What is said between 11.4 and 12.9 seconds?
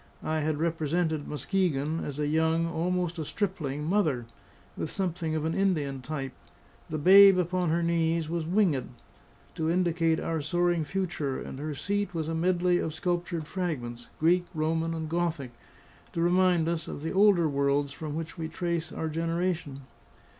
her seat was a medley